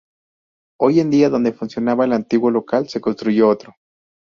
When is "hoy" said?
0.79-0.99